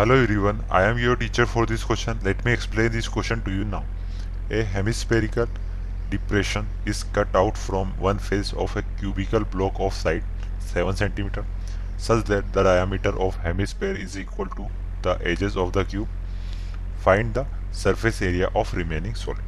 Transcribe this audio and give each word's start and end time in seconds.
Hello 0.00 0.14
everyone, 0.14 0.64
I 0.70 0.84
am 0.84 0.96
your 0.96 1.14
teacher 1.14 1.44
for 1.44 1.66
this 1.66 1.84
question. 1.84 2.18
Let 2.24 2.42
me 2.42 2.52
explain 2.54 2.90
this 2.90 3.06
question 3.06 3.42
to 3.42 3.50
you 3.50 3.66
now. 3.66 3.84
A 4.50 4.62
hemispherical 4.62 5.46
depression 6.08 6.68
is 6.86 7.02
cut 7.02 7.28
out 7.34 7.58
from 7.58 7.92
one 7.98 8.18
face 8.18 8.54
of 8.54 8.74
a 8.78 8.82
cubical 8.98 9.44
block 9.50 9.74
of 9.78 9.92
side 9.92 10.22
7 10.60 10.94
cm 10.94 11.44
such 11.98 12.24
that 12.30 12.50
the 12.54 12.62
diameter 12.62 13.10
of 13.26 13.36
hemisphere 13.44 13.92
is 13.92 14.18
equal 14.18 14.46
to 14.56 14.68
the 15.02 15.18
edges 15.22 15.54
of 15.54 15.74
the 15.74 15.84
cube. 15.84 16.08
Find 17.00 17.34
the 17.34 17.44
surface 17.70 18.22
area 18.22 18.50
of 18.54 18.72
remaining 18.72 19.14
solid. 19.14 19.44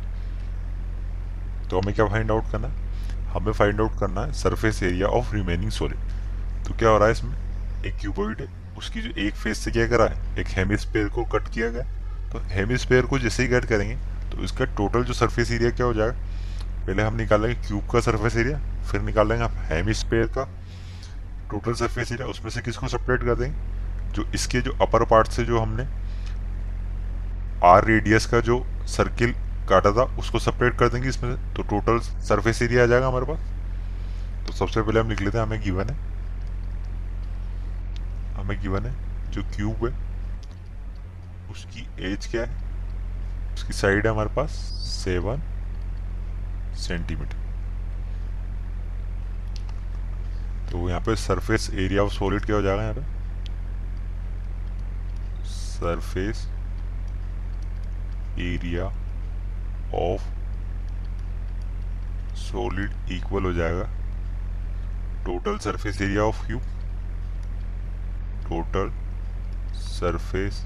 तो 1.70 1.80
हमें 1.80 1.94
क्या 1.94 2.06
find 2.06 2.30
out 2.30 2.50
करना 2.52 2.68
है 2.68 3.30
हमें 3.34 3.52
find 3.52 3.80
out 3.80 3.98
करना 4.00 4.24
है 4.26 4.32
surface 4.42 4.82
area 4.82 5.06
of 5.20 5.34
remaining 5.34 5.70
solid 5.80 6.66
तो 6.66 6.74
क्या 6.74 6.88
हो 6.88 6.98
रहा 6.98 7.06
है 7.06 7.12
इसमें 7.12 7.34
एक 7.86 7.96
क्यूबॉइड 8.00 8.40
है 8.40 8.61
उसकी 8.78 9.00
जो 9.00 9.10
एक 9.18 9.34
फेस 9.34 9.58
से 9.58 9.70
क्या 9.70 9.86
करा 9.88 10.04
है? 10.04 10.38
एक 10.38 10.48
हेमिस्पेयर 10.48 11.08
को 11.08 11.24
कट 11.24 11.48
किया 11.48 11.68
गया। 11.68 11.82
तो 12.32 12.40
हेमिस्पेयर 12.48 13.06
को 13.06 13.18
जैसे 13.18 13.42
ही 13.42 13.48
कट 13.48 13.64
करेंगे 13.64 13.96
तो 14.30 14.42
इसका 14.44 14.64
टोटल 14.76 15.04
जो 15.04 15.12
सरफेस 15.12 15.50
एरिया 15.52 15.70
क्या 15.70 15.86
हो 15.86 15.94
जाएगा? 15.94 16.14
पहले 16.86 17.02
हम 17.02 17.16
निकालेंगे 17.16 17.54
क्यूब 17.66 17.90
का 17.90 18.00
सरफेस 18.00 18.36
एरिया 18.36 18.58
फिर 18.82 19.00
निकालेंगे 19.00 19.44
आप 19.44 19.54
हेमिस्पेयर 19.64 20.26
का 20.28 20.44
टोटल 21.50 21.74
सरफेस 21.74 22.12
एरिया 22.12 22.26
उसमें 22.26 22.50
से 22.50 22.60
किसको 22.60 22.88
सेपरेट 22.88 23.20
कर 23.20 23.34
देंगे? 23.34 23.56
जो 24.12 24.24
इसके 24.34 24.60
जो 24.60 24.72
अपर 24.82 25.04
पार्ट 25.04 25.28
से 25.28 25.44
जो 25.44 25.58
हमने 25.58 25.86
आर 27.64 27.84
रेडियस 27.84 28.26
का 28.26 28.40
जो 28.40 28.64
सर्किल 28.88 29.32
काटा 29.68 29.90
था, 29.92 30.02
उसको 30.18 30.38
सेपरेट 30.38 30.78
कर 30.78 30.88
देंगे 30.88 31.08
इसमें 31.08 31.54
तो 31.54 31.62
टोटल 31.62 31.98
सरफेस 31.98 32.62
एरिया 32.62 32.82
आ 32.82 32.86
जाएगा 32.86 33.08
हमारे 33.08 33.26
पास। 33.26 34.46
तो 34.46 34.52
सबसे 34.52 34.82
पहले 34.82 35.00
हम 35.00 35.08
लिख 35.08 35.20
लेते 35.20 35.38
हैं 35.38 35.44
हमें 35.44 35.60
गिवन 35.62 35.90
है। 35.90 35.96
हमें 38.42 38.60
गिवन 38.62 38.86
है, 38.86 38.92
जो 39.30 39.42
क्यूब 39.56 39.84
है, 39.86 39.92
उसकी 41.50 41.86
एज 42.06 42.26
क्या 42.26 42.42
है? 42.42 42.60
उसकी 43.54 43.72
साइड 43.72 44.06
है 44.06 44.12
हमारे 44.12 44.34
पास 44.36 44.50
सेवन 44.84 45.42
सेंटीमीटर 46.78 47.40
तो 50.70 50.88
यहाँ 50.88 51.00
पे 51.00 51.14
सरफेस 51.16 51.68
एरिया 51.74 52.02
ऑफ़ 52.02 52.12
सॉलिड 52.12 52.44
क्या 52.44 52.56
हो 52.56 52.62
जाएगा 52.62 52.82
यहाँ 52.82 52.94
पे? 52.94 53.02
Surface 55.46 56.46
area 58.40 58.84
of 59.98 60.22
solid 62.42 63.10
equal 63.12 63.44
हो 63.44 63.52
जाएगा 63.52 63.84
total 65.26 65.58
surface 65.58 66.00
area 66.02 66.22
of 66.22 66.46
cube 66.46 66.62
total 68.52 68.90
surface 69.80 70.64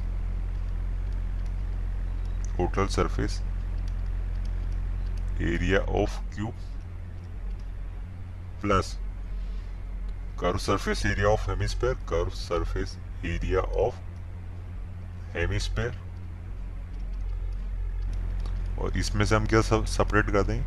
total 2.57 2.87
surface 2.87 3.41
area 5.43 5.81
of 6.01 6.19
cube 6.35 6.55
plus 8.63 8.97
curve 10.41 10.59
surface 10.59 11.05
area 11.07 11.29
of 11.29 11.41
hemi 11.41 11.55
hemisphere 11.55 11.95
curve 12.09 12.31
surface 12.37 12.97
area 13.25 13.61
of 13.85 14.01
hemisphere 15.59 15.99
और 18.81 18.99
इसमें 18.99 19.25
से 19.25 19.37
हम 19.37 19.47
क्या 19.47 19.63
सब 19.63 19.85
सेपरेट 19.85 20.31
कर 20.31 20.43
देंगे? 20.43 20.65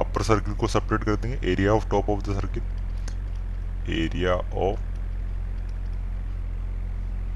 अपर 0.00 0.22
सर्किल 0.22 0.54
को 0.54 0.68
सेपरेट 0.68 1.04
कर 1.04 1.16
देंगे 1.16 1.38
area 1.52 1.72
of 1.72 1.88
top 1.90 2.10
of 2.10 2.22
the 2.22 2.40
circle 2.40 3.92
area 3.94 4.34
of 4.34 4.87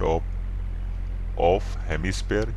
top 0.03 1.41
of 1.49 1.73
hemisphere. 1.89 2.51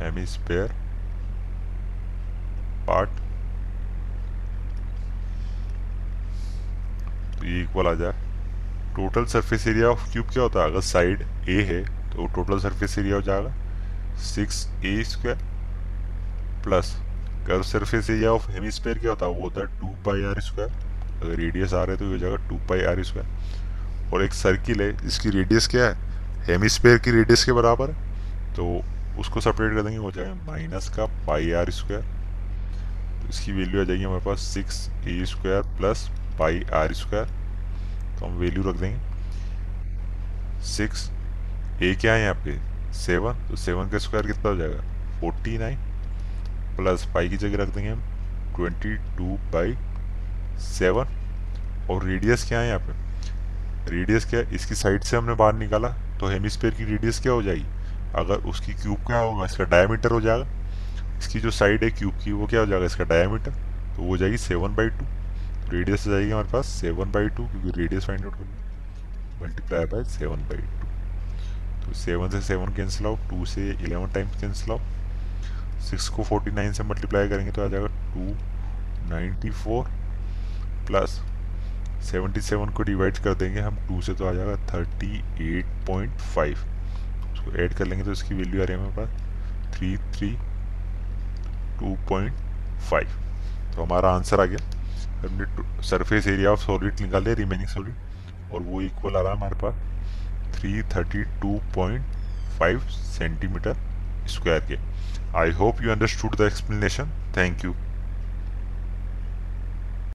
Hemisphere 0.00 0.70
part 2.86 3.10
तो 7.38 7.44
ये 7.46 7.60
इक्वल 7.62 7.86
आ 7.86 7.92
जाए। 7.94 8.12
Total 8.96 9.24
surface 9.32 9.66
area 9.68 9.88
of 9.88 10.10
cube 10.12 10.26
क्या 10.32 10.42
होता 10.42 10.60
है? 10.60 10.70
अगर 10.70 10.80
साइड 10.80 11.22
ए 11.48 11.60
है 11.68 11.82
तो 12.12 12.26
टोटल 12.36 12.58
सरफेस 12.60 12.98
एरिया 12.98 13.16
हो 13.16 13.22
जाएगा। 13.22 13.52
Six 14.24 14.66
a 14.84 15.02
square 15.04 15.38
plus 16.64 16.94
curve 17.46 17.62
surface 17.62 18.10
area 18.10 18.32
of 18.32 18.50
hemisphere 18.52 18.98
क्या 18.98 19.10
होता 19.10 19.26
है? 19.26 19.32
वो 19.32 19.42
होता 19.42 19.60
है 19.60 19.66
टू 19.80 19.88
पाई 20.06 20.24
आर 20.30 20.40
स्क्वायर 20.40 20.89
अगर 21.22 21.34
रेडियस 21.36 21.74
आ 21.74 21.82
रहा 21.82 21.92
है 21.92 21.96
तो 21.98 22.04
ये 22.04 22.12
हो 22.12 22.18
जाएगा 22.18 22.48
टू 22.48 22.56
पाई 22.68 22.82
आर 22.84 23.02
स्क्वायर 23.04 24.12
और 24.12 24.22
एक 24.24 24.32
सर्किल 24.34 24.80
है 24.82 24.92
जिसकी 24.98 25.30
रेडियस 25.30 25.66
क्या 25.68 25.84
है? 25.84 25.94
हेमिस्फेयर 26.46 26.98
की 26.98 27.10
रेडियस 27.10 27.44
के 27.44 27.52
बराबर 27.52 27.90
है. 27.90 28.54
तो 28.56 28.64
उसको 29.20 29.40
सेपरेट 29.40 29.74
कर 29.74 29.82
देंगे, 29.82 29.98
हो 29.98 30.10
जाएगा 30.10 30.34
माइनस 30.46 30.88
का 30.96 31.06
पाई 31.26 31.50
आर 31.52 31.70
स्क्वायर 31.70 32.02
तो 33.22 33.28
इसकी 33.28 33.52
वैल्यू 33.52 33.80
आ 33.80 33.84
जाएगी 33.84 34.04
हमारे 34.04 34.24
पास 34.24 34.40
six 34.54 34.88
a 35.08 35.24
square 35.26 35.62
plus 35.78 36.08
pi 36.38 36.62
r 36.74 36.92
square 36.94 37.26
तो 38.18 38.26
हम 38.26 38.38
वैल्यू 38.38 38.62
रख 38.62 38.76
देंगे. 38.76 38.98
सिक्स 40.66 41.10
ए 41.82 41.94
क्या 42.00 42.12
है 42.12 42.22
यहाँ 42.22 42.34
पे? 42.44 42.58
सेवन 42.94 43.48
तो 43.48 43.56
सेवन 43.56 43.88
का 43.90 43.98
स्क्वायर 43.98 44.26
कितना 44.26 44.48
हो 44.50 44.56
जाएगा? 44.56 44.82
फोर्टी 45.20 45.58
नाइन 45.58 45.78
प्लस 46.76 47.06
पाई 47.14 47.28
की 47.28 47.36
जगह 47.36 47.62
रख 47.62 47.68
देंगे 47.74 47.90
हम 47.90 48.02
ट्वेंटी 48.56 48.94
टू 49.16 49.36
बाई 49.52 49.72
सेवन 50.60 51.16
और 51.90 52.04
रेडियस 52.04 52.44
क्या 52.48 52.60
है 52.60 52.68
यहाँ 52.68 52.80
पे? 52.80 52.92
रेडियस 53.90 54.24
क्या 54.24 54.40
है? 54.40 54.54
इसकी 54.54 54.74
साइड 54.74 55.02
से 55.02 55.16
हमने 55.16 55.34
बाहर 55.34 55.54
निकाला 55.54 55.88
तो 56.20 56.28
हेमिस्फेयर 56.28 56.74
की 56.74 56.84
रेडियस 56.84 57.20
क्या 57.20 57.32
हो 57.32 57.42
जाएगी? 57.42 57.66
अगर 58.16 58.48
उसकी 58.50 58.72
क्यूब 58.72 59.06
क्या 59.06 59.18
होगा, 59.18 59.44
इसका 59.44 59.64
डायमीटर 59.66 60.10
हो 60.10 60.20
जाएगा। 60.20 60.46
इसकी 61.18 61.40
जो 61.40 61.50
साइड 61.50 61.84
है 61.84 61.90
क्यूब 61.90 62.14
की, 62.24 62.32
वो 62.32 62.46
क्या 62.46 62.60
हो 62.60 62.66
जाएगा, 62.66 62.86
इसका 62.86 63.04
डायमीटर 63.04 63.50
तो 63.50 64.02
वो 64.02 64.08
हो 64.08 64.16
जाएगी 64.16 64.36
सेवन 64.38 64.74
बाई 64.74 64.88
टू। 64.88 65.06
रेडियस 65.70 66.06
हो 66.06 66.12
जाएगी 66.12 66.30
हमारे 66.30 66.48
पास 66.48 66.66
सेवन 66.80 67.10
बाई 67.12 67.28
टू, 67.28 67.46
क्योंकि 67.46 67.80
रेडियस 67.80 68.06
फाइंड 68.06 68.24
आउट 68.24 68.34
करनी 68.34 69.42
multiply 69.42 69.84
by 69.86 70.04
seven 70.10 70.48
by 70.48 70.56
two. 70.56 71.86
तो 71.86 71.94
सेवन 71.98 72.30
से 72.30 72.40
सेवन 72.42 72.74
कैंसिल 72.74 73.06
आउट 73.06 73.28
टू 73.30 73.44
से 73.46 73.70
eleven 73.70 74.12
times 74.12 74.40
cancel 74.40 74.70
out 74.72 75.80
six 75.82 76.08
को 76.08 76.22
फोर्टी 76.24 76.50
नाइन 76.50 76.72
से 76.72 76.84
मल्टीप्लाई 76.84 77.28
करेंगे 77.28 77.52
तो 77.52 77.64
आ 77.64 77.68
जाएगा 77.68 77.86
टू 77.86 78.34
नाइन्टी 79.10 79.50
फोर। 79.52 79.88
प्लस 80.90 81.20
77 82.04 82.70
को 82.76 82.82
डिवाइड 82.82 83.18
कर 83.24 83.34
देंगे, 83.34 83.60
हम 83.60 83.76
टू 83.88 84.00
से 84.02 84.12
तो 84.14 84.26
आ 84.26 84.32
जाएगा 84.32 84.54
38.5 84.66 86.58
उसको 87.32 87.52
ऐड 87.62 87.74
कर 87.74 87.86
लेंगे 87.86 88.04
तो 88.04 88.12
इसकी 88.12 88.34
वैल्यू 88.34 88.62
आ 88.62 88.64
रही 88.64 88.76
है 88.76 88.82
हमारे 88.82 88.96
पास 88.96 89.08
three 89.74 89.96
three 90.14 90.30
two 91.80 91.96
point 92.08 92.34
five 92.90 93.08
तो 93.74 93.82
हमारा 93.82 94.10
आंसर 94.14 94.40
आ 94.40 94.44
गया। 94.44 94.60
हमने 95.20 95.82
सरफेस 95.88 96.26
एरिया 96.26 96.50
ऑफ़ 96.50 96.60
सॉलिड 96.60 97.00
निकाल 97.00 97.24
लिया 97.24 97.34
रिमेनिंग 97.36 97.68
सॉलिड 97.68 98.52
और 98.54 98.60
वो 98.62 98.80
इक्वल 98.82 99.16
आ 99.16 99.20
रहा 99.20 99.32
है 99.32 99.36
हमारे 99.36 99.56
पास 99.62 99.74
three 100.54 100.82
thirty 100.94 101.22
two 101.42 101.50
point 101.74 102.04
five 102.58 102.78
centimetre 102.88 103.74
square 104.28 104.60
के। 104.68 104.76
I 105.38 105.50
hope 105.60 105.82
you 105.82 105.90
understood 105.90 106.36
the 106.36 106.40
explanation 106.42 107.06
thank 107.36 107.64
you 107.64 107.74